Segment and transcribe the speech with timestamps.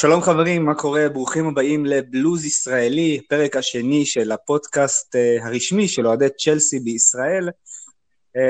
[0.00, 1.08] שלום חברים, מה קורה?
[1.08, 7.48] ברוכים הבאים ל Blues ישראלי, פרק השני של הפודקאסט אה, הרשמי של אוהדי צ'לסי בישראל.
[7.48, 8.40] אה,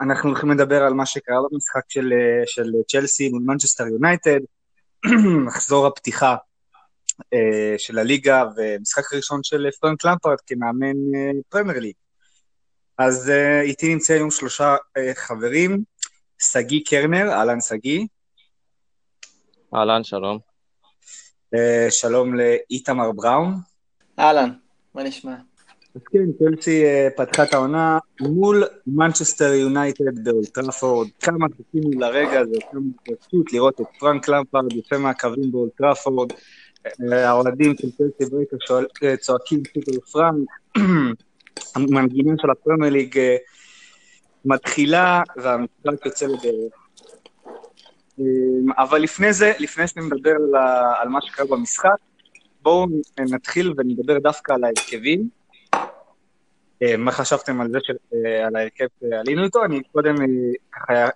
[0.00, 4.40] אנחנו הולכים לדבר על מה שקרה במשחק של, אה, של צ'לסי מול מנצ'סטר יונייטד,
[5.46, 6.36] מחזור הפתיחה
[7.18, 7.18] uh,
[7.78, 10.96] של הליגה ומשחק הראשון של פרנק למפרד כמאמן
[11.48, 11.94] פרמייר ליג.
[12.98, 13.32] אז
[13.62, 14.76] איתי נמצא היום שלושה
[15.14, 15.82] חברים,
[16.38, 18.06] שגיא קרנר, אהלן שגיא.
[19.74, 20.51] אהלן, שלום.
[21.54, 23.54] אה, שלום לאיתמר בראון.
[24.18, 24.50] אהלן,
[24.94, 25.34] מה נשמע?
[25.94, 31.08] אז כן, צ'לסי אה, פתחה את העונה מול מנצ'סטר יונייטד באולד טראפורד.
[31.20, 36.32] כמה חיכינו לרגע הזה, כמה פשוט לראות את פרנק למפרד יוצא מהקווים באולד טראפורד.
[36.32, 40.48] אה, האוהדים של צ'לסי ברקע צועקים Super Frank.
[41.76, 43.18] המנגינה של הפרמייר ליג
[44.44, 46.81] מתחילה והמשחק יוצא לדרך.
[48.78, 50.54] אבל לפני זה, לפני שנדבר על,
[51.00, 51.88] על מה שקרה במשחק,
[52.62, 52.86] בואו
[53.20, 55.28] נתחיל ונדבר דווקא על ההרכבים.
[56.98, 57.78] מה חשבתם על זה,
[58.46, 59.64] על ההרכב שעלינו איתו?
[59.64, 60.14] אני קודם
[60.72, 61.08] ככה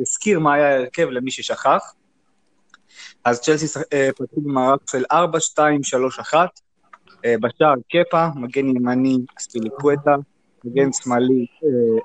[0.00, 1.94] אזכיר מה היה ההרכב למי ששכח.
[3.24, 3.78] אז צ'לסי
[4.18, 6.34] פתחו במערך של 4-2-3-1,
[7.40, 10.16] בשער קפה, מגן ימני ספיליקווטה,
[10.64, 11.46] מגן שמאלי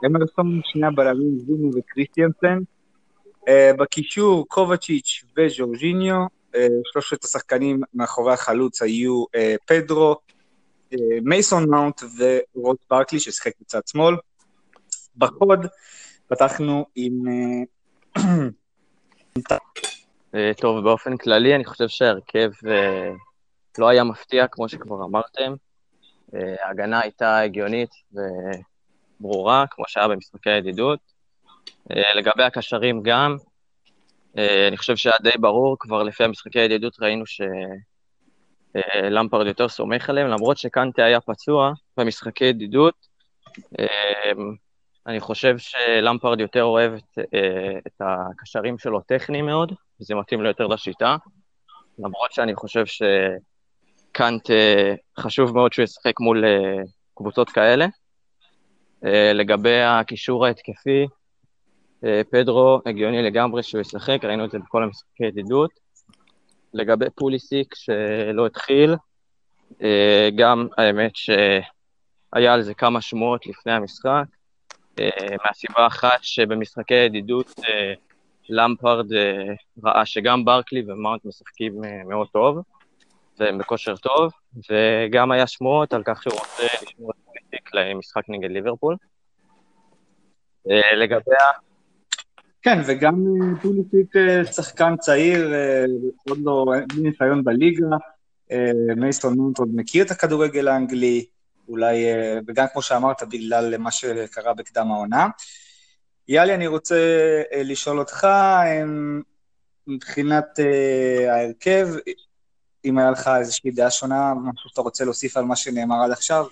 [0.06, 2.60] אמרסון, שני הבלמים זינו וקריסטיאנסן,
[3.50, 6.26] בקישור קובצ'יץ' וז'ורג'יניו,
[6.56, 6.58] uh,
[6.92, 10.16] שלושת השחקנים מאחורי החלוץ היו uh, פדרו,
[10.94, 12.02] uh, מייסון מאונט
[12.56, 14.16] ורוט ברקלי ששיחק בצד שמאל.
[15.18, 15.66] בחוד
[16.28, 17.24] פתחנו עם...
[20.58, 22.52] טוב, באופן כללי אני חושב שההרכב
[23.78, 25.54] לא היה מפתיע, כמו שכבר אמרתם.
[26.34, 27.90] ההגנה הייתה הגיונית
[29.20, 31.00] וברורה, כמו שהיה במשחקי הידידות.
[31.92, 33.36] אה, לגבי הקשרים גם,
[34.38, 37.24] אה, אני חושב שהיה די ברור, כבר לפי המשחקי הידידות ראינו
[38.74, 43.08] שלמפרד יותר סומך עליהם, למרות שקנטה היה פצוע במשחקי ידידות,
[43.80, 44.32] אה,
[45.08, 47.20] אני חושב שלמפרד יותר אוהב את,
[47.88, 51.16] את הקשרים שלו טכניים מאוד, וזה מתאים לו יותר לשיטה,
[52.00, 54.50] למרות שאני חושב שקאנט
[55.20, 56.44] חשוב מאוד שהוא ישחק מול
[57.16, 57.86] קבוצות כאלה.
[59.34, 61.06] לגבי הקישור ההתקפי, אה,
[62.30, 65.72] פדרו, הגיוני לגמרי שהוא ישחק, ראינו את זה בכל המשחקי ידידות.
[66.74, 68.96] לגבי פוליסיק שלא התחיל,
[69.82, 74.24] אה, גם האמת שהיה על זה כמה שמועות לפני המשחק,
[75.00, 75.10] אה,
[75.46, 77.54] מהסיבה אחת שבמשחקי ידידות
[78.50, 79.06] למפרד
[79.84, 82.58] ראה שגם ברקלי ומאונט משחקים מאוד טוב,
[83.40, 84.32] והם בכושר טוב,
[84.70, 88.96] וגם היה שמועות על כך שהוא רוצה לשמור את פוליסיק למשחק נגד ליברפול.
[90.96, 91.32] לגבי
[92.62, 93.26] כן, וגם
[93.62, 95.86] פוליסיק אה, שחקן צעיר, אה,
[96.30, 97.86] עוד לא, אין ניסיון בליגה,
[98.52, 101.26] אה, מייסון מאונט עוד מכיר את הכדורגל האנגלי,
[101.68, 102.06] אולי,
[102.48, 105.28] וגם כמו שאמרת, בגלל מה שקרה בקדם העונה.
[106.28, 106.96] יאלי, אני רוצה
[107.64, 108.28] לשאול אותך,
[109.88, 110.60] מבחינת
[111.30, 111.88] ההרכב,
[112.86, 116.46] אם היה לך איזושהי דעה שונה, משהו שאתה רוצה להוסיף על מה שנאמר עד עכשיו?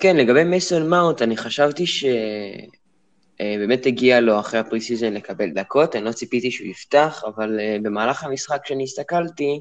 [0.00, 2.04] כן, לגבי מייסון מאונט, אני חשבתי ש...
[3.42, 7.22] אה, באמת הגיע לו אחרי ה pre season לקבל דקות, אני לא ציפיתי שהוא יפתח,
[7.26, 9.60] אבל אה, במהלך המשחק כשאני הסתכלתי,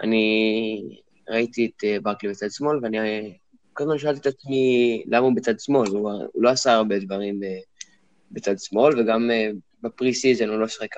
[0.00, 0.82] אני
[1.28, 2.98] ראיתי את אה, ברקלי בצד שמאל, ואני
[3.72, 7.40] כל הזמן שאלתי את עצמי למה הוא בצד שמאל, הוא, הוא לא עשה הרבה דברים
[8.30, 9.30] בצד שמאל, וגם
[9.82, 10.96] ב pre season הוא לא שיחק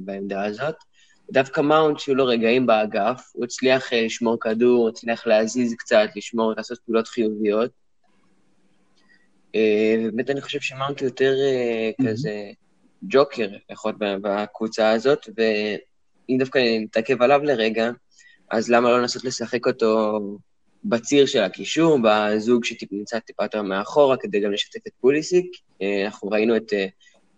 [0.00, 0.74] בעמדה הזאת.
[1.32, 6.78] דווקא מאונט, שהיו לו רגעים באגף, הוא הצליח לשמור כדור, הצליח להזיז קצת, לשמור, לעשות
[6.78, 7.70] פעולות חיוביות.
[9.54, 12.50] אה, באמת אני חושב שמאונט יותר אה, כזה
[13.02, 17.90] ג'וקר, לפחות בקבוצה הזאת, ואם דווקא נתעכב עליו לרגע,
[18.50, 20.18] אז למה לא לנסות לשחק אותו
[20.84, 25.46] בציר של הקישור, בזוג שנמצא טיפה יותר מאחורה, כדי גם לשתף את פוליסיק.
[25.82, 26.72] אה, אנחנו ראינו את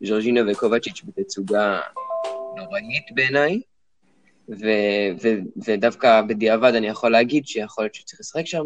[0.03, 1.81] ז'ורג'ינו וקובצ'יץ' בתצוגה
[2.57, 3.61] נוראית בעיניי,
[5.67, 8.65] ודווקא בדיעבד אני יכול להגיד שיכול להיות שצריך לשחק שם,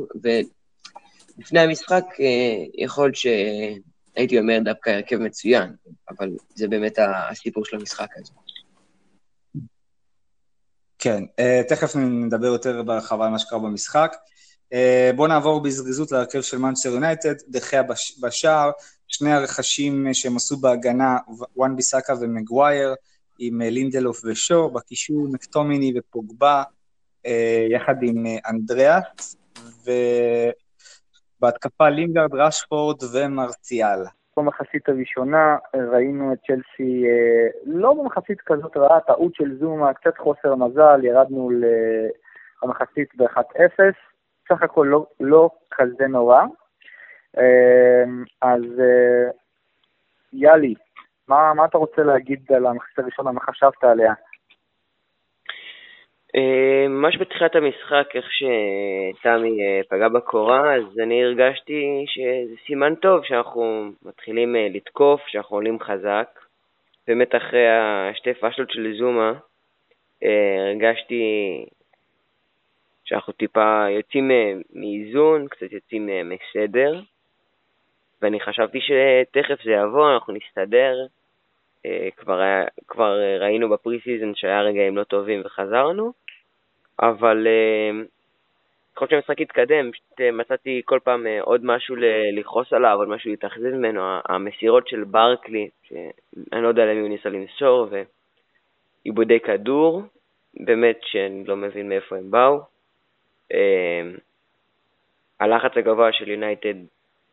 [1.38, 5.74] לפני המשחק, אה, יכול שהייתי אומר דווקא הרכב מצוין,
[6.10, 8.32] אבל זה באמת הסיפור של המשחק הזה.
[10.98, 14.16] כן, אה, תכף נדבר יותר בהרחבה על מה שקרה במשחק.
[14.72, 17.82] אה, בואו נעבור בזריזות להרכב של מנצ'סטר יונייטד, דה חאה
[18.20, 18.70] בשער,
[19.08, 21.18] שני הרכשים שהם עשו בהגנה,
[21.56, 22.94] וואן ביסאקה ומגווייר,
[23.38, 26.62] עם לינדלוף ושו, בקישור מקטומיני ופוגבה,
[27.70, 29.36] יחד עם אנדריאס,
[31.40, 33.98] בהתקפה לינגרד, רשפורד ומרציאל.
[34.36, 37.04] במחצית הראשונה ראינו את צ'לסי
[37.64, 41.50] לא במחצית כזאת רעה, טעות של זומה, קצת חוסר מזל, ירדנו
[42.62, 43.78] למחצית ב-1-0,
[44.48, 46.44] סך הכל לא, לא כזה נורא.
[48.42, 48.62] אז
[50.32, 50.74] יאלי,
[51.28, 54.12] מה, מה אתה רוצה להגיד על המחצית הראשונה, מה חשבת עליה?
[56.36, 63.24] אה, ממש בתחילת המשחק, איך שתמי אה, פגע בקורה, אז אני הרגשתי שזה סימן טוב
[63.24, 66.28] שאנחנו מתחילים אה, לתקוף, שאנחנו עולים חזק.
[67.06, 67.68] באמת אחרי
[68.10, 69.32] השתי פאשלות של זומה,
[70.68, 71.22] הרגשתי
[73.04, 74.30] שאנחנו טיפה יוצאים
[74.72, 77.00] מאיזון, קצת יוצאים מסדר,
[78.22, 80.96] ואני חשבתי שתכף זה יבוא, אנחנו נסתדר.
[82.16, 86.12] כבר, היה, כבר ראינו ב pre season שהיה רגעים לא טובים וחזרנו.
[87.02, 88.04] אבל אה,
[88.96, 91.96] ככל שהמשחק התקדם, פשוט אה, מצאתי כל פעם אה, עוד משהו
[92.32, 97.28] לכעוס עליו, עוד משהו להתאכזב ממנו, המסירות של ברקלי, שאני לא יודע למי הוא ניסה
[97.28, 97.88] למסור,
[99.04, 100.02] ועיבודי כדור,
[100.54, 102.60] באמת שאני לא מבין מאיפה הם באו.
[105.40, 106.74] הלחץ הגבוה של יונייטד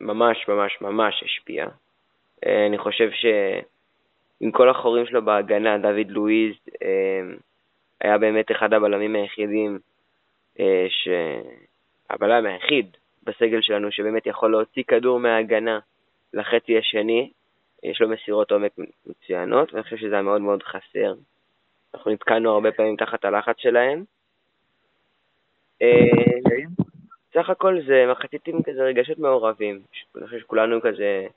[0.01, 1.67] ממש ממש ממש השפיע.
[2.45, 6.55] אני חושב שעם כל החורים שלו בהגנה, דוד לואיז,
[8.03, 9.79] היה באמת אחד הבלמים היחידים,
[10.59, 11.07] אה, ש...
[12.09, 15.79] הבלם היחיד בסגל שלנו שבאמת יכול להוציא כדור מההגנה
[16.33, 17.31] לחצי השני,
[17.83, 18.71] יש לו מסירות עומק
[19.05, 21.13] מצוינות, ואני חושב שזה היה מאוד מאוד חסר.
[21.93, 24.03] אנחנו נתקענו הרבה פעמים תחת הלחץ שלהם.
[25.81, 25.87] אה,
[27.33, 29.81] סך הכל זה מחצית עם כזה רגשות מעורבים.
[30.15, 31.27] אני חושב שכולנו כזה,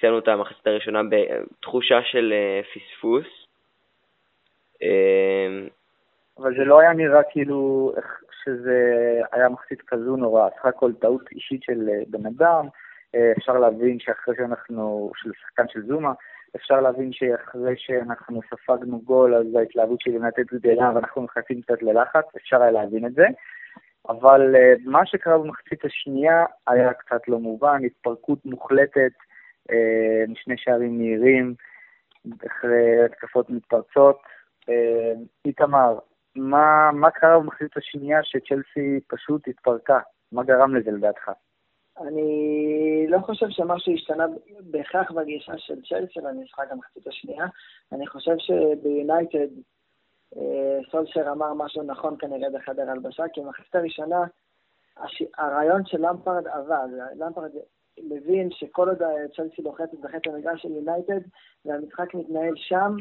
[0.00, 3.26] סיימנו את המחצית הראשונה בתחושה של אה, פספוס.
[6.40, 7.92] אבל זה לא היה נראה כאילו
[8.44, 12.66] שזה היה מחצית כזו נורא, סך הכל טעות אישית של אה, בן אדם,
[13.14, 16.12] אה, אפשר להבין שאחרי שאנחנו, של שחקן של זומה,
[16.56, 22.24] אפשר להבין שאחרי שאנחנו ספגנו גול, אז ההתלהבות שלי באמת גדלה ואנחנו נכנסים קצת ללחץ,
[22.36, 23.26] אפשר היה להבין את זה.
[24.08, 29.12] אבל uh, מה שקרה במחצית השנייה היה קצת לא מובן, התפרקות מוחלטת,
[30.28, 31.54] משני שערים מהירים,
[32.46, 34.22] אחרי התקפות מתפרצות.
[35.44, 35.98] איתמר,
[36.36, 40.00] מה, מה קרה במחצית השנייה שצ'לסי פשוט התפרקה?
[40.32, 41.30] מה גרם לזה לדעתך?
[42.00, 44.26] אני לא חושב שמשהו השתנה
[44.60, 47.46] בהכרח בגישה של צ'לסי למשחק המחצית השנייה.
[47.92, 49.48] אני חושב שביונייטד
[50.36, 54.20] אה, סולשר אמר משהו נכון כנראה בחדר הלבשה, כי במחצית הראשונה
[54.96, 55.22] הש...
[55.38, 56.88] הרעיון של למפרד עבד.
[57.16, 57.50] למפרד
[57.98, 58.98] מבין שכל עוד
[59.36, 61.20] צ'לסי לוחצת בחצי המגרש של יונייטד
[61.64, 62.96] והמשחק מתנהל שם,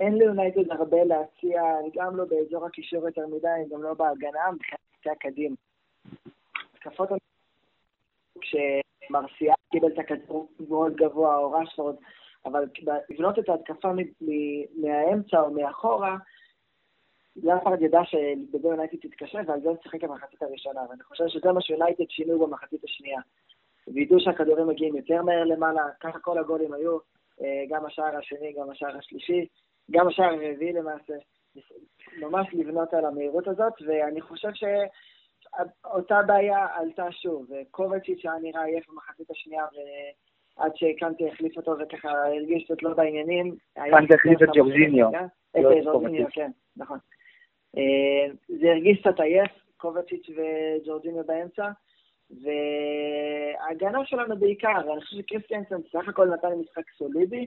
[0.00, 1.62] אין ליונייטד הרבה להציע,
[1.94, 5.54] גם לא באזור הקישור יותר מדי, גם לא בהגנה, מבחינת הקדים.
[6.74, 7.08] התקפות
[8.40, 11.96] כשמרסיאל קיבל את הכדור מאוד גבוה, או רשפורד,
[12.44, 12.64] אבל
[13.10, 13.88] לבנות את ההתקפה
[14.76, 16.16] מהאמצע או מאחורה,
[17.36, 22.04] לאפרד ידע שבגלל יונייטד תתקשה, ועל זה שיחק במחצית הראשונה, ואני חושב שזה מה שיונייטד
[22.08, 23.20] שינו במחצית השנייה.
[23.94, 26.98] וידעו שהכדורים מגיעים יותר מהר למעלה, ככה כל הגולים היו,
[27.42, 29.46] אה, גם השער השני, גם השער השלישי.
[29.90, 31.14] גם השער הרביעי למעשה,
[32.20, 38.88] ממש לבנות על המהירות הזאת, ואני חושב שאותה בעיה עלתה שוב, וקובצ'יץ' היה נראה עייף
[38.90, 39.64] במחצית השנייה,
[40.56, 43.56] ועד שקנטי החליף אותו וככה הרגיש קצת לא בעניינים.
[43.74, 45.08] קנטי החליף את ג'ורג'יניו.
[45.08, 46.98] את לא ג'ורג'יניו, כן, נכון.
[47.76, 51.70] אה, זה הרגיש קצת עייף, קובצ'יץ' וג'ורג'יניו באמצע.
[52.30, 57.46] וההגנה שלנו בעיקר, אני חושב שקריסטיאנסון סך הכל נתן משחק סולידי, אה,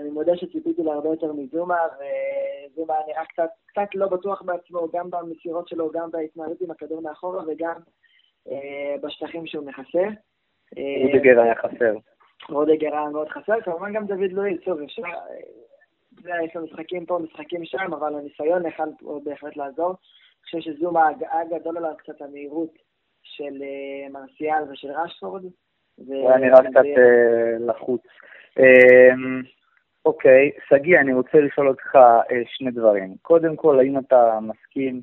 [0.00, 5.68] אני מודה שציפיתי להרבה יותר מזומה, וזומה נראה קצת, קצת לא בטוח בעצמו, גם במסירות
[5.68, 7.80] שלו, גם בהתנהלות עם הכדור מאחורה וגם
[8.48, 10.04] אה, בשטחים שהוא מכסה.
[10.78, 11.96] אה, רודגר היה חסר.
[12.48, 15.02] רודגר היה מאוד חסר, כמובן גם דוד לואיס, טוב, אפשר...
[16.44, 18.88] יש לו משחקים פה, משחקים שם, אבל הניסיון יכול
[19.24, 19.88] בהחלט לעזור.
[19.88, 22.72] אני חושב שזומה היה גדול עליו קצת המהירות
[23.22, 23.62] של
[24.10, 25.44] מרסיאל ושל רשפורד.
[26.06, 26.84] הוא היה נראה קצת
[27.60, 28.02] לחוץ.
[28.58, 29.42] אמ,
[30.04, 33.16] אוקיי, שגיא, אני רוצה לשאול אותך אה, שני דברים.
[33.22, 35.00] קודם כל, האם אתה מסכים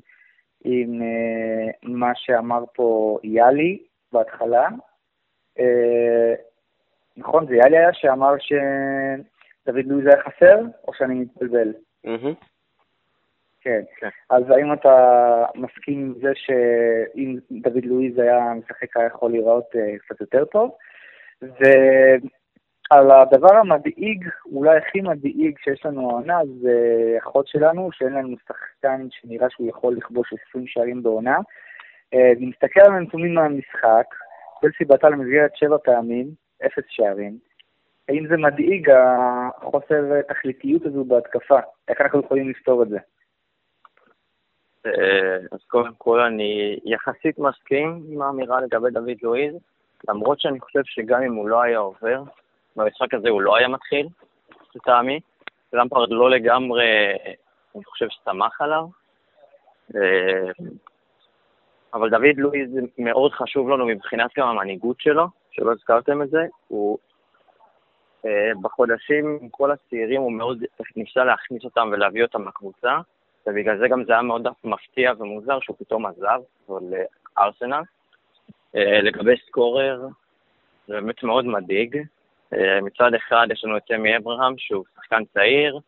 [0.64, 3.78] עם אה, מה שאמר פה יאלי
[4.12, 4.68] בהתחלה?
[5.58, 6.34] אה,
[7.16, 11.72] נכון, זה יאלי היה שאמר שדוד לואיז היה חסר, או שאני מתבלבל?
[13.66, 13.80] כן.
[13.96, 14.08] כן.
[14.30, 14.94] אז האם אתה
[15.54, 19.64] מסכים עם זה שאם דוד לואיז היה משחק, היה יכול להיראות
[19.98, 20.70] קצת יותר טוב?
[22.90, 26.74] על הדבר המדאיג, אולי הכי מדאיג שיש לנו העונה, זה
[27.18, 31.38] אחות שלנו, שאין לנו שחקן שנראה שהוא יכול לכבוש 20 שערים בעונה.
[32.14, 34.06] אה, אני מסתכל על הנתונים מהמשחק,
[34.60, 36.26] צלסי בעטה למסגרת שבע פעמים,
[36.66, 37.38] אפס שערים.
[38.08, 41.58] האם זה מדאיג, החוסר תכליתיות הזו בהתקפה?
[41.88, 42.98] איך אנחנו יכולים לפתור את זה?
[44.86, 49.54] אה, אז קודם כל אני יחסית מסכים עם האמירה לגבי דוד לואיז,
[50.08, 52.22] למרות שאני חושב שגם אם הוא לא היה עובר,
[52.76, 54.08] במשחק הזה הוא לא היה מתחיל,
[54.74, 55.20] לטעמי.
[55.72, 56.86] למפרד לא לגמרי,
[57.74, 58.86] אני חושב ששמח עליו.
[59.96, 60.50] אה,
[61.94, 66.46] אבל דוד לואיז מאוד חשוב לנו מבחינת גם המנהיגות שלו, שלא הזכרתם את זה.
[66.68, 66.98] הוא
[68.26, 70.64] אה, בחודשים עם כל הצעירים הוא מאוד
[70.96, 72.98] ניסה להכניס אותם ולהביא אותם לקבוצה,
[73.46, 77.82] ובגלל זה גם זה היה מאוד מפתיע ומוזר שהוא פתאום עזב לארסנל.
[78.76, 80.06] אה, לגבי סקורר,
[80.86, 82.02] זה באמת מאוד מדאיג.
[82.54, 85.78] אה, מצד אחד יש לנו את אמי אברהם, שהוא שחקן צעיר,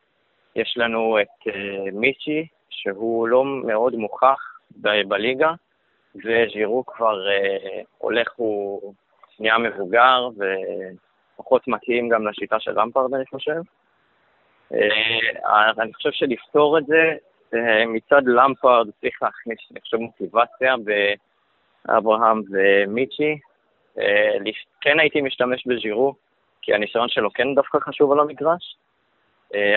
[0.56, 1.52] יש לנו את
[1.92, 5.52] מיצ'י, שהוא לא מאוד מוכח ב- בליגה,
[6.14, 7.18] וז'ירו כבר
[7.98, 8.94] הולך, הוא
[9.40, 10.44] נהיה מבוגר, ו...
[11.38, 13.60] פחות מתאים גם לשיטה של למפרד, אני חושב.
[14.74, 17.14] אה, אני חושב שלפתור את זה, אה,
[17.86, 20.74] מצד למפרד צריך להכניס, אני חושב, מוטיבציה
[21.86, 23.38] באברהם ומיצ'י.
[23.98, 24.36] אה,
[24.80, 26.14] כן הייתי משתמש בז'ירו,
[26.62, 28.76] כי הניסיון שלו כן דווקא חשוב על המגרש,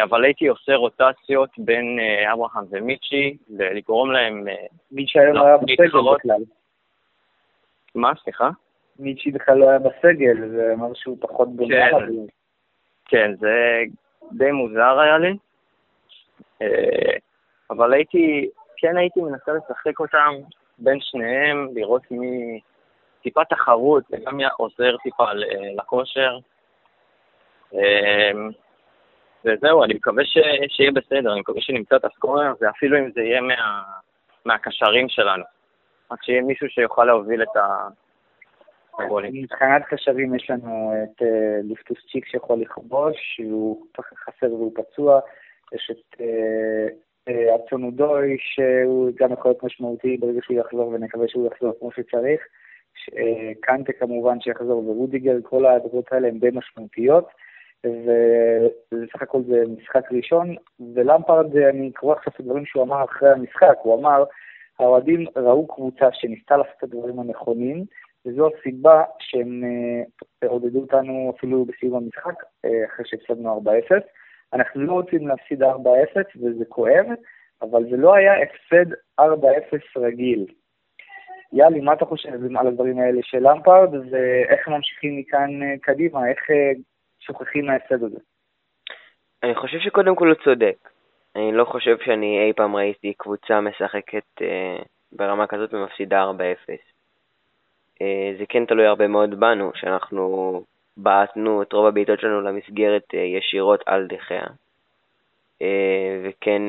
[0.03, 1.99] אבל הייתי עושה רוטציות בין
[2.33, 4.45] אברהם ומיצ'י, לגרום להם...
[4.91, 6.43] מיצ'י היום היה בסגל בכלל.
[7.95, 8.49] מה, סליחה?
[8.99, 11.91] מיצ'י בכלל לא היה בסגל, זה אמר שהוא פחות כן,
[13.05, 13.83] כן, זה
[14.31, 15.37] די מוזר היה לי.
[17.71, 20.33] אה, אבל הייתי, כן הייתי מנסה לשחק אותם
[20.77, 22.59] בין שניהם, לראות מי...
[23.23, 25.33] טיפה תחרות, זה גם עוזר טיפה
[25.77, 26.37] לכושר.
[27.73, 28.31] אה,
[29.45, 30.37] וזהו, אני מקווה ש...
[30.67, 33.83] שיהיה בסדר, אני מקווה שנמצא את הסקורר, ואפילו אם זה יהיה מה...
[34.45, 35.43] מהקשרים שלנו.
[36.11, 37.87] רק שיהיה מישהו שיוכל להוביל את, ה...
[39.33, 45.19] מבחינת קשרים יש לנו את אה, ליפטוס צ'יק שיכול לכבוש, שהוא חסר והוא פצוע,
[45.73, 46.21] יש את
[47.27, 51.91] אה, אה, אצונודוי שהוא גם יכול להיות משמעותי ברגע שהוא יחזור ונקווה שהוא יחזור כמו
[51.91, 52.41] שצריך.
[53.61, 57.27] קנטה כמובן שיחזור ורודיגר, כל הדברות האלה הן די משמעותיות.
[57.85, 60.55] ובסך הכל זה משחק ראשון,
[60.95, 64.23] ולמפרד, אני קורא עכשיו את הדברים שהוא אמר אחרי המשחק, הוא אמר,
[64.79, 67.85] האוהדים ראו קבוצה שניסתה לעשות את הדברים הנכונים,
[68.25, 69.63] וזו הסיבה שהם
[70.43, 74.01] אה, עודדו אותנו אפילו בסיום המשחק, אה, אחרי שהפסדנו 4-0.
[74.53, 75.65] אנחנו לא רוצים להפסיד 4-0
[76.35, 77.05] וזה כואב,
[77.61, 79.23] אבל זה לא היה הפסד 4-0
[79.97, 80.45] רגיל.
[81.53, 82.29] יאלי, מה אתה חושב
[82.59, 86.39] על הדברים האלה של למפרד, ואיך ממשיכים מכאן אה, קדימה, איך
[87.19, 88.19] שוכחים מההפסד הזה?
[89.43, 90.89] אני חושב שקודם כל הוא צודק.
[91.35, 94.41] אני לא חושב שאני אי פעם ראיתי קבוצה משחקת
[95.11, 96.71] ברמה כזאת ומפסידה 4-0.
[98.01, 100.63] אה, זה כן תלוי הרבה מאוד בנו, שאנחנו
[100.97, 104.43] בעטנו את רוב הבעיטות שלנו למסגרת אה, ישירות על דחיה.
[105.61, 106.61] אה, וכן,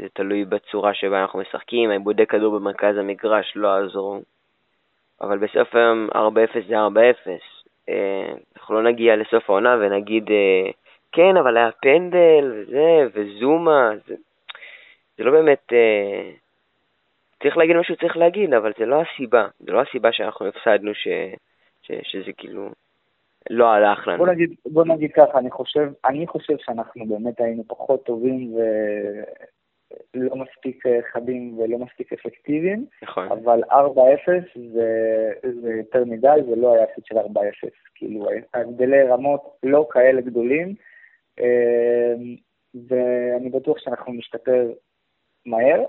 [0.00, 4.20] זה תלוי בצורה שבה אנחנו משחקים, העיבודי כדור במרכז המגרש לא עזרו.
[5.20, 6.16] אבל בסוף היום 4-0
[6.68, 6.74] זה
[7.88, 7.90] 4-0.
[8.56, 10.24] אנחנו לא נגיע לסוף העונה ונגיד,
[11.12, 14.14] כן, אבל היה פנדל וזה, וזומה, זה,
[15.18, 15.72] זה לא באמת
[17.42, 19.48] צריך להגיד מה שהוא צריך להגיד, אבל זה לא הסיבה.
[19.60, 21.08] זה לא הסיבה שאנחנו הפסדנו ש,
[21.82, 22.70] ש, שזה כאילו
[23.50, 24.18] לא הלך לנו.
[24.18, 28.54] בוא נגיד, בוא נגיד ככה, אני חושב, אני חושב שאנחנו באמת היינו פחות טובים
[30.14, 32.86] ולא מספיק חדים ולא מספיק אפקטיביים.
[33.02, 33.28] נכון.
[33.32, 33.74] אבל 4-0
[34.72, 35.32] זה,
[35.62, 37.22] זה יותר מדי, זה לא היה הפסיד של 4-0.
[37.94, 40.74] כאילו, ההבדלי רמות לא כאלה גדולים,
[41.40, 42.36] אמ,
[42.88, 44.72] ואני בטוח שאנחנו נשתפר
[45.46, 45.84] מהר,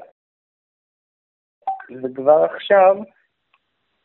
[2.04, 2.98] וכבר עכשיו,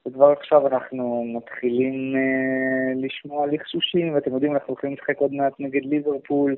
[0.07, 5.85] וכבר עכשיו אנחנו מתחילים uh, לשמוע לחשושים, ואתם יודעים, אנחנו הולכים לשחק עוד מעט נגד
[5.85, 6.57] ליברפול,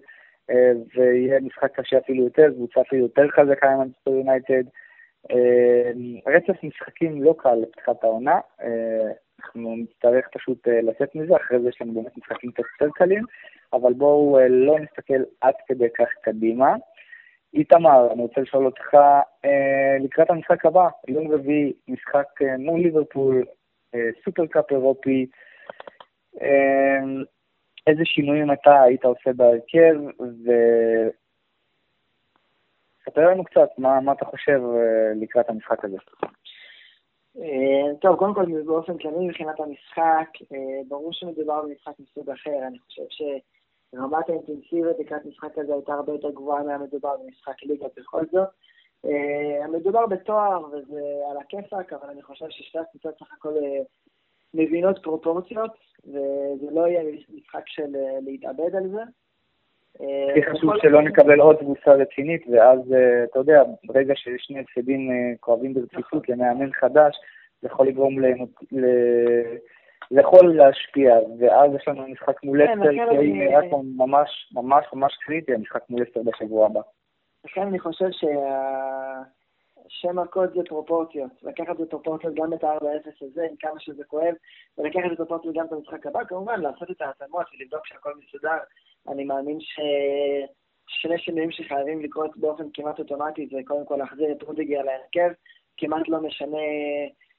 [0.50, 0.54] uh,
[0.96, 4.62] ויהיה משחק קשה אפילו יותר, קבוצה אפילו יותר חזקה עם אנטסטר יונייטד.
[5.32, 5.36] Uh,
[6.26, 8.64] רצף משחקים לא קל לפתיחת העונה, uh,
[9.40, 13.22] אנחנו נצטרך פשוט uh, לצאת מזה, אחרי זה יש לנו באמת משחקים קצת יותר קלים,
[13.72, 16.74] אבל בואו uh, לא נסתכל עד כדי כך קדימה.
[17.54, 18.94] איתמר, אני רוצה לשאול אותך,
[19.44, 23.44] אה, לקראת המשחק הבא, יום רביעי, משחק אה, מול ליברפול,
[23.94, 25.26] אה, סופרקאפ אירופי,
[26.42, 27.00] אה,
[27.86, 29.94] איזה שינויים אתה היית עושה בהרכב,
[33.02, 35.96] וספר לנו קצת מה, מה אתה חושב אה, לקראת המשחק הזה.
[37.38, 42.78] אה, טוב, קודם כל באופן כללי מבחינת המשחק, אה, ברור שמדובר במשחק מסוג אחר, אני
[42.78, 43.22] חושב ש...
[43.94, 48.48] רמת האינטנסיביות לקראת משחק הזה הייתה הרבה יותר גבוהה מהמדובר במשחק ליגה בכל זאת.
[49.64, 53.84] המדובר בתואר וזה על הכיפאק, אבל אני חושב ששתי הקבוצות סך הכל אה,
[54.54, 55.70] מבינות פרופורציות,
[56.04, 57.02] וזה לא יהיה
[57.34, 59.02] משחק של אה, להתאבד על זה.
[60.00, 64.60] אה, הכי חשוב שלא נקבל עוד תבוסה רצינית, ואז, אה, אתה יודע, ברגע שיש שני
[64.60, 67.16] הפסדים כואבים ברציפות למאמן חדש,
[67.62, 68.16] זה יכול לגרום.
[70.10, 72.90] זה יכול להשפיע, ואז יש לנו משחק מול כן, לסטר,
[73.20, 76.80] כי נראה פה ממש ממש ממש קריטי, המשחק מול לסטר בשבוע הבא.
[77.44, 78.08] לכן אני חושב
[79.88, 81.30] שהשם הקוד זה פרופורציות.
[81.42, 84.34] לקחת בפרופורציות גם את ה-4-0 הזה, עם כמה שזה כואב,
[84.78, 88.58] ולקחת בפרופורציות גם את המשחק הבא, כמובן לעשות את ההתאמות ולבדוק שהכל מסודר.
[89.08, 89.80] אני מאמין ש...
[90.88, 95.30] שני שינויים שחייבים לקרות באופן כמעט אוטומטי זה קודם כל להחזיר את רודיגר להרכב,
[95.76, 96.58] כמעט לא משנה...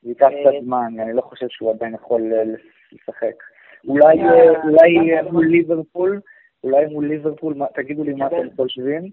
[0.04, 2.44] זה ייקח קצת אה, זמן, אני לא חושב שהוא עדיין יכול אה,
[2.92, 3.44] לשחק.
[3.88, 4.20] אולי
[5.16, 6.22] אה, מול ליברפול,
[6.64, 9.10] אולי מול ליברפול, תגידו לי מה אתם חושבים.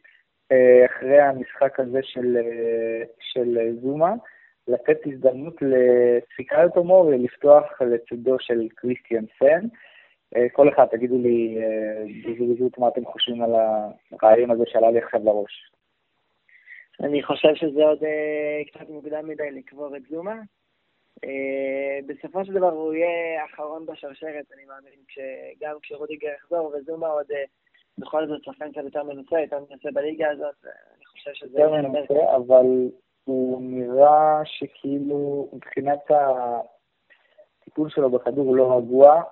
[0.53, 2.01] אה, אחרי המשחק הזה
[3.21, 4.15] של, זומה,
[4.69, 9.67] לתת הזדמנות לסיקאיו תומורי לפתוח לצידו של קריסטיאן סן.
[10.53, 11.59] כל אחד, תגידו לי
[12.27, 13.51] בזריזות מה אתם חושבים על
[14.23, 15.71] הרעיון הזה שעלה לי עכשיו לראש.
[17.01, 17.99] אני חושב שזה עוד
[18.67, 20.37] קצת מוקדם מדי לקבור את זומה.
[22.07, 25.01] בסופו של דבר הוא יהיה אחרון בשרשרת, אני מאמין,
[25.61, 27.27] גם כשרודיגר יחזור וזומה עוד
[27.99, 30.55] בכל זאת שחקן קצת יותר מנוסה, יותר מנוסה בליגה הזאת,
[30.97, 31.61] אני חושב שזה...
[31.61, 32.91] יותר מנוסה, אבל
[33.25, 36.11] הוא נראה שכאילו מבחינת
[37.61, 39.23] הטיפול שלו בכדור הוא לא רגוע.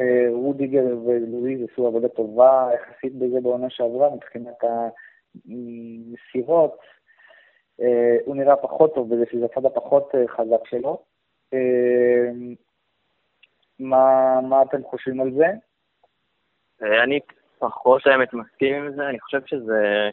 [0.00, 4.56] אה, רודיגר ולואיז עשו עבודה טובה יחסית בזה בעונה שעברה, מבחינת
[5.44, 6.78] המסירות.
[7.80, 11.02] אה, הוא נראה פחות טוב בזה, שזה הצד הפחות אה, חזק שלו.
[13.80, 15.46] מה, מה אתם חושבים על זה?
[17.02, 17.20] אני
[17.58, 20.10] פחות האמת מסכים עם זה, אני חושב שזה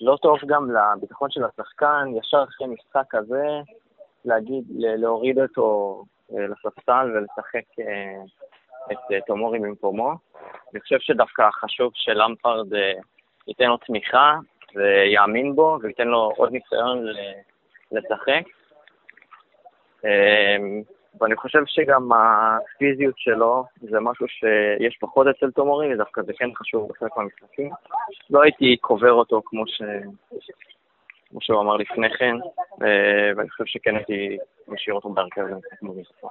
[0.00, 3.46] לא טוב גם לביטחון של השחקן, ישר אחרי משחק כזה,
[4.24, 8.22] להגיד, להוריד אותו אה, לספסל ולשחק אה,
[8.92, 10.12] את אה, תומורי במקומו.
[10.72, 12.66] אני חושב שדווקא חשוב שלמפרד
[13.48, 14.38] ייתן לו תמיכה
[14.74, 17.06] ויאמין בו וייתן לו עוד ניסיון
[17.92, 18.44] לשחק.
[21.20, 26.88] ואני חושב שגם הפיזיות שלו זה משהו שיש פחות אצל תומורי, ודווקא זה כן חשוב
[26.88, 27.70] בחלק מהמשחקים.
[28.30, 29.82] לא הייתי קובר אותו כמו, ש...
[31.30, 32.34] כמו שהוא אמר לפני כן,
[32.82, 34.38] אה, ואני חושב שכן הייתי
[34.68, 35.42] משאיר אותו בהרכב
[35.82, 36.24] למשחק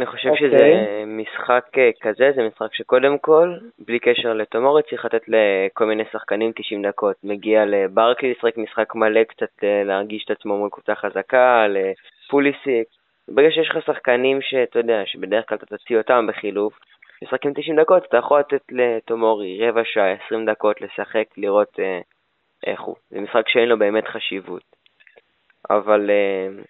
[0.00, 0.38] אני חושב okay.
[0.38, 1.04] שזה אוקיי.
[1.06, 6.52] משחק אה, כזה, זה משחק שקודם כל, בלי קשר לתומורי, צריך לתת לכל מיני שחקנים
[6.56, 7.16] 90 דקות.
[7.24, 12.88] מגיע לברקלי לשחק משחק מלא, קצת אה, להרגיש את עצמו מול קבוצה חזקה, לפוליסיק,
[13.28, 16.78] ברגע שיש לך שחקנים שאתה יודע, שבדרך כלל אתה תוציא אותם בחילוף,
[17.24, 22.00] משחקים 90 דקות, אתה יכול לתת לתומורי רבע שעה, 20 דקות לשחק, לראות אה,
[22.66, 22.96] איך הוא.
[23.10, 24.62] זה משחק שאין לו באמת חשיבות.
[25.70, 26.62] אבל אה,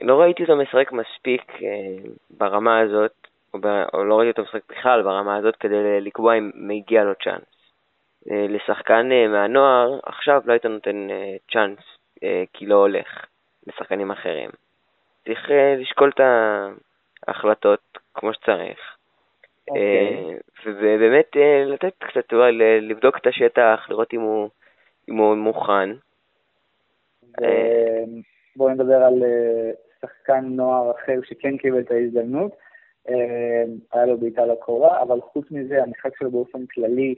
[0.00, 4.62] לא ראיתי אותו משחק מספיק אה, ברמה הזאת, או, ב, או לא ראיתי אותו משחק
[4.68, 7.72] בכלל ברמה הזאת כדי לקבוע אם מגיע לו צ'אנס.
[8.30, 11.08] אה, לשחקן אה, מהנוער, עכשיו לא היית נותן
[11.52, 11.78] צ'אנס,
[12.52, 13.26] כי לא הולך
[13.66, 14.50] לשחקנים אחרים.
[15.24, 16.20] צריך לשקול את
[17.26, 18.78] ההחלטות כמו שצריך.
[18.78, 19.70] Okay.
[19.70, 20.38] אוקיי.
[20.64, 22.32] ובאמת לתת קצת,
[22.80, 24.48] לבדוק את השטח, לראות אם הוא,
[25.08, 25.90] אם הוא מוכן.
[28.56, 29.22] בואו נדבר על
[30.02, 32.56] שחקן נוער אחר שכן קיבל את ההזדמנות.
[33.92, 37.14] היה לו בעיטה לקורה, אבל חוץ מזה, המשחק שלו באופן כללי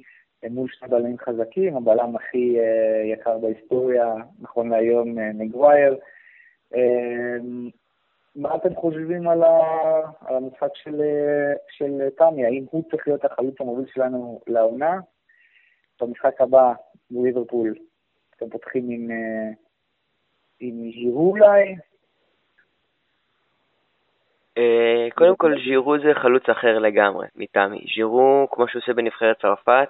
[0.50, 2.56] מול שני בלמים חזקים, הבלם הכי
[3.04, 5.98] יקר בהיסטוריה, נכון להיום, מגווייר.
[8.36, 9.42] מה אתם חושבים על,
[10.20, 11.02] המשחק של,
[11.68, 12.44] של תמי?
[12.46, 15.00] האם הוא צריך להיות החלוץ המוביל שלנו לעונה?
[16.00, 16.72] במשחק הבא,
[17.10, 17.74] בליברפול,
[18.36, 19.50] אתם פותחים עם, אה,
[20.60, 21.76] עם ז'ירו אולי?
[24.58, 27.84] אה, קודם כל, ז'ירו זה חלוץ אחר לגמרי, מתמי.
[27.94, 29.88] ז'ירו, כמו שהוא עושה בנבחרת צרפת,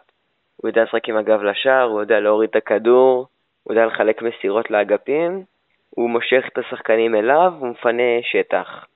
[0.57, 3.27] הוא יודע לשחק עם הגב לשער, הוא יודע להוריד את הכדור,
[3.63, 5.45] הוא יודע לחלק מסירות לאגפים,
[5.91, 8.87] הוא מושך את השחקנים אליו, הוא מפנה שטח.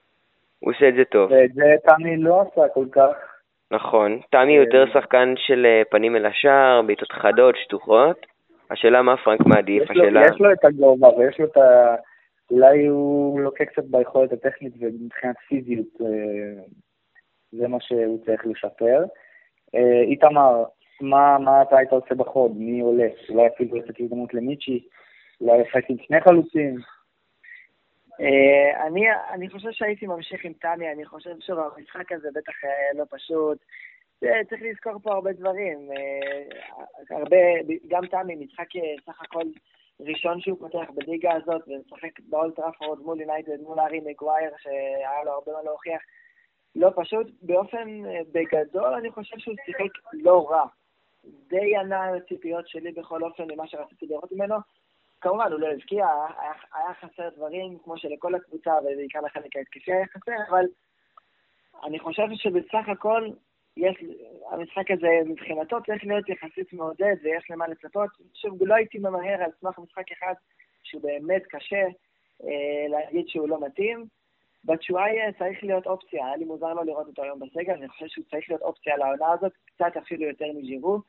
[0.59, 1.31] הוא עושה את זה טוב.
[1.31, 3.15] ואת זה תמי לא עשה כל כך.
[3.71, 4.19] נכון.
[4.29, 8.25] תמי יותר אה, שחקן של אה, פנים אל השער, בעיטות חדות, שטוחות.
[8.71, 10.21] השאלה מה פרנק מעדיף, השאלה...
[10.21, 11.95] יש לו את הגובה ויש לו את ה...
[12.51, 16.63] אולי הוא לוקח קצת ביכולת הטכנית ומבחינת פיזיות אה,
[17.51, 19.03] זה מה שהוא צריך לשפר.
[20.07, 20.63] איתמר,
[21.01, 22.57] מה, מה אתה היית עושה בחוד?
[22.57, 23.07] מי עולה?
[23.29, 24.87] אולי אפילו לתת הזדמנות למיצ'י?
[25.41, 26.75] אולי לשחק עם שני חלוצים?
[28.21, 32.53] אה, אני, אני חושב שהייתי ממשיך עם תמי, אני חושב שהמשחק הזה בטח
[32.93, 33.57] לא פשוט.
[34.19, 35.91] צריך לזכור פה הרבה דברים.
[35.91, 37.37] אה, הרבה,
[37.87, 38.67] גם תמי, משחק
[39.05, 39.43] סך הכל
[39.99, 45.51] ראשון שהוא פותח בליגה הזאת, ומשחק באולטראפורד מול יונייטד, מול הארי מגווייר, שהיה לו הרבה
[45.51, 46.01] מה להוכיח.
[46.75, 50.65] לא פשוט, באופן, בגדול אני חושב שהוא שיחק לא רע.
[51.47, 54.55] די ענה לציפיות שלי בכל אופן ממה שרציתי לראות ממנו.
[55.21, 60.05] כמובן, הוא לא הבקיע, היה, היה חסר דברים, כמו שלכל הקבוצה, ובעיקר לחלק ההתקפי היה
[60.05, 60.65] חסר, אבל
[61.83, 63.29] אני חושב שבסך הכל,
[63.77, 64.03] יש,
[64.51, 68.09] המשחק הזה מבחינתו צריך להיות יחסית מעודד ויש למה לצפות.
[68.33, 70.33] שוב, לא הייתי ממהר על סמך משחק אחד
[70.83, 71.85] שהוא באמת קשה
[72.43, 74.05] אה, להגיד שהוא לא מתאים.
[74.65, 78.25] בתשועי צריך להיות אופציה, היה לי מוזר לא לראות אותו היום בסגל, אני חושב שהוא
[78.29, 80.99] צריך להיות אופציה לעונה הזאת, קצת אפילו יותר מג'ירו.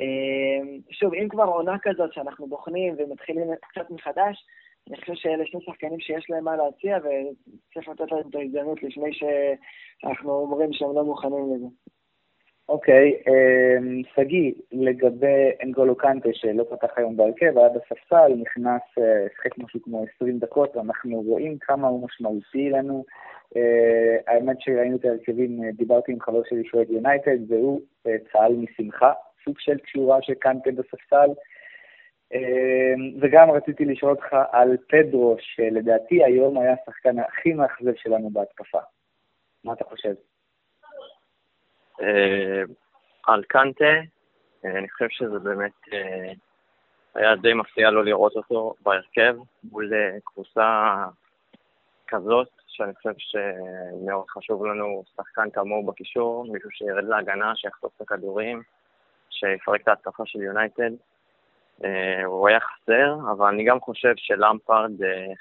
[0.00, 4.44] אה, שוב, אם כבר עונה כזאת שאנחנו בוחנים ומתחילים קצת מחדש,
[4.90, 9.10] אני חושב שאלה שני שחקנים שיש להם מה להציע, וצריך לתת להם את ההזדמנות לפני
[9.12, 11.66] שאנחנו אומרים שהם לא מוכנים לזה.
[12.68, 19.58] אוקיי, אמ, שגיא, לגבי אנגולו קנטה שלא פתח היום בהרכב, היה בספסל, נכנס, אה, שחק
[19.58, 23.04] משהו כמו 20 דקות, ואנחנו רואים כמה הוא משמעותי לנו.
[23.56, 27.80] אה, האמת שראינו את ההרכבים, אה, דיברתי עם חבר שלי שואל יונייטד, והוא
[28.32, 29.12] צהל משמחה,
[29.44, 31.30] סוג של קשורה של קנטה בספסל.
[33.20, 38.78] וגם רציתי לשאול אותך על פדרו, שלדעתי היום היה השחקן הכי מאכזב שלנו בהתקפה.
[39.64, 40.14] מה אתה חושב?
[42.00, 42.62] אה,
[43.26, 43.84] על קנטה,
[44.64, 46.32] אה, אני חושב שזה באמת אה,
[47.14, 49.92] היה די מפתיע לא לראות אותו בהרכב מול
[50.24, 50.94] קבוצה
[52.08, 58.62] כזאת, שאני חושב שמאוד חשוב לנו שחקן כמוהו בקישור, מישהו שירד להגנה, שיחטוף את הכדורים,
[59.30, 60.90] שיפרק את ההתקפה של יונייטד.
[62.24, 64.92] הוא היה חסר, אבל אני גם חושב שלמפרד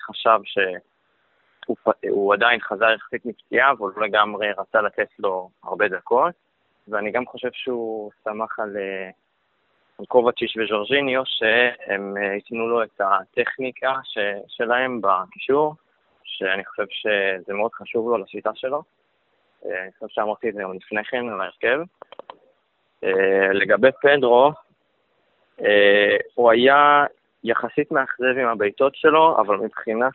[0.08, 0.58] חשב ש...
[1.66, 1.78] הוא,
[2.10, 6.34] הוא עדיין חזר יחסית מפציעה, אבל הוא לגמרי רצה לתת לו הרבה דקות.
[6.88, 9.10] ואני גם חושב שהוא סמך על, אה,
[10.08, 13.94] קובצ'יש וז'ורג'יניו, שהם אה, ייתנו לו את הטכניקה
[14.48, 15.76] שלהם בקישור,
[16.24, 18.84] שאני חושב שזה מאוד חשוב לו לשיטה שלו.
[19.66, 21.80] אה, אני חושב שאמרתי את זה גם לפני כן על ההרכב.
[23.54, 24.52] לגבי פדרו,
[26.34, 27.06] הוא היה
[27.44, 30.14] יחסית מאכזב עם הבעיטות שלו, אבל מבחינת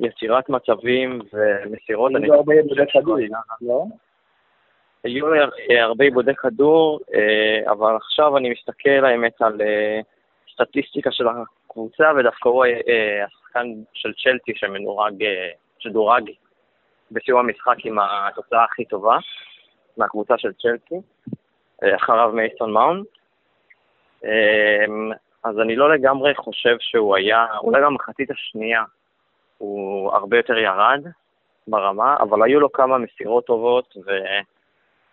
[0.00, 2.28] יצירת מצבים ומסירות, אני
[2.68, 3.18] חושב שהוא
[3.60, 3.84] לא?
[5.04, 5.26] היו
[5.80, 10.00] הרבה עיבודי כדור, אה, אבל עכשיו אני מסתכל האמת על אה,
[10.52, 15.24] סטטיסטיקה של הקבוצה, ודווקא הוא אה, השחקן של צ'לטי שמנורג,
[15.78, 16.30] שדורג
[17.10, 19.18] בסיום המשחק עם התוצאה הכי טובה
[19.96, 20.94] מהקבוצה של צ'לטי,
[21.96, 23.06] אחריו מייסון מאונט.
[25.44, 28.82] אז אני לא לגמרי חושב שהוא היה, אולי במחצית השנייה
[29.58, 31.04] הוא הרבה יותר ירד
[31.68, 34.10] ברמה, אבל היו לו כמה מסירות טובות, ו...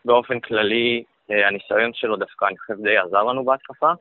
[0.08, 3.92] באופן כללי, אה, הניסיון שלו דווקא, אני חושב, די עזר לנו בהתקפה.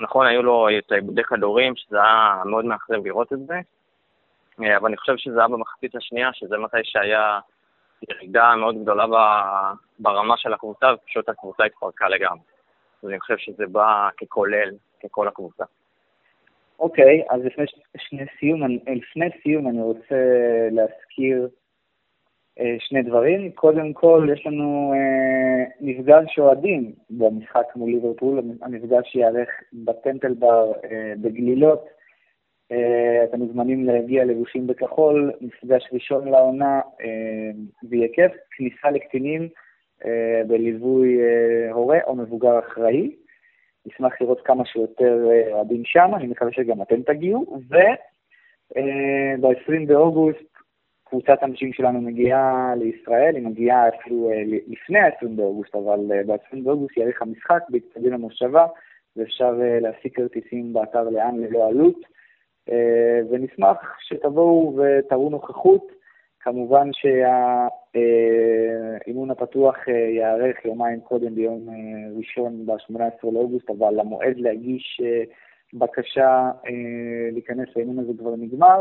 [0.00, 3.60] נכון, היו לו את עיבודי כדורים, שזה היה מאוד מאכזב לראות את זה,
[4.62, 7.40] אה, אבל אני חושב שזה היה במחצית השנייה, שזה מתי שהיה
[8.08, 9.06] ירידה מאוד גדולה
[9.98, 12.57] ברמה של הקבוצה, ופשוט הקבוצה התפרקה לגמרי.
[13.04, 14.70] אני חושב שזה בא ככולל,
[15.04, 15.64] ככל הקבוצה.
[16.78, 17.64] אוקיי, okay, אז לפני,
[17.96, 20.16] שני סיום, לפני סיום אני רוצה
[20.70, 21.48] להזכיר
[22.60, 23.50] אה, שני דברים.
[23.50, 31.12] קודם כל, יש לנו אה, מפגש אוהדים במשחק מול ליברפול, המפגש ייערך בטמפל בר אה,
[31.20, 31.88] בגלילות.
[32.72, 37.50] אה, אתם מוזמנים להגיע לבושים בכחול, מפגש ראשון לעונה אה,
[37.90, 39.48] ויקף, כניסה לקטינים אה,
[40.46, 43.16] בליווי אה, הורה או מבוגר אחראי.
[43.86, 47.58] נשמח לראות כמה שיותר אה, אוהדים שם, אני מקווה שגם אתם תגיעו.
[47.70, 50.58] וב-20 אה, באוגוסט
[51.08, 56.62] קבוצת הנשים שלנו מגיעה לישראל, היא מגיעה אפילו אה, לפני ה-20 באוגוסט, אבל אה, ב-20
[56.64, 58.66] באוגוסט יאריך המשחק באצטדיון המושבה,
[59.16, 62.18] ואפשר אה, להשיג כרטיסים באתר לאן ללא עלות,
[63.30, 65.97] ונשמח שתבואו ותראו נוכחות.
[66.40, 66.90] כמובן
[67.94, 71.68] שהאימון הפתוח ייערך יומיים קודם ביום
[72.16, 75.00] ראשון ב-18 לאוגוסט, אבל המועד להגיש
[75.74, 76.50] בקשה
[77.32, 78.80] להיכנס לאימון הזה כבר נגמר.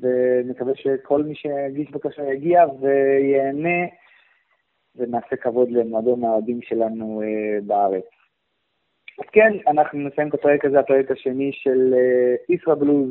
[0.00, 3.86] ונקווה שכל מי שיגיש בקשה יגיע וייהנה,
[4.96, 7.22] ונעשה כבוד למועדון האוהדים שלנו
[7.66, 8.04] בארץ.
[9.18, 13.10] אז כן, אנחנו נסיים את הפרק הזה, הפרק השני של uh, ישרא בלוז.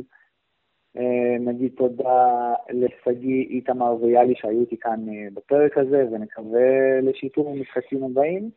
[0.98, 8.04] Uh, נגיד תודה לשגיא, איתמר ויאלי שהיו איתי כאן uh, בפרק הזה, ונקווה לשיפור המשחקים
[8.04, 8.50] הבאים.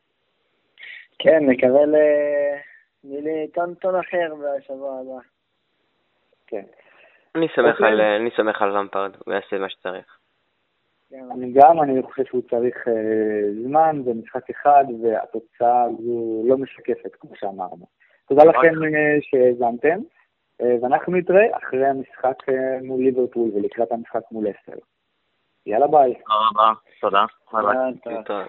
[1.18, 1.80] כן, נקווה
[3.04, 5.20] לטון אחר בשבוע הבא.
[6.46, 6.62] כן.
[7.34, 7.86] אני סומך אוקיי.
[7.86, 10.18] על, אני סומך על למפרד, הוא יעשה מה שצריך.
[11.32, 12.90] אני גם, אני חושב שהוא צריך uh,
[13.64, 17.86] זמן ומשחק אחד, והתוצאה הזו לא משקפת, כמו שאמרנו.
[18.28, 20.00] תודה לכם uh, שהאזנתם.
[20.62, 24.78] אה, ואנחנו נתראה אחרי המשחק אה, מול ליברפול ולקראת המשחק מול אסטר.
[25.66, 26.14] יאללה ביי.
[27.00, 28.44] תודה רבה, תודה.